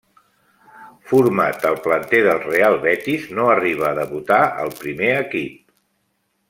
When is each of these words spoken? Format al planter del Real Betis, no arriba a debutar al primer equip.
Format 1.11 1.67
al 1.71 1.77
planter 1.83 2.23
del 2.29 2.41
Real 2.47 2.79
Betis, 2.87 3.29
no 3.41 3.47
arriba 3.57 3.87
a 3.91 3.95
debutar 4.03 4.43
al 4.65 4.75
primer 4.83 5.17
equip. 5.23 5.65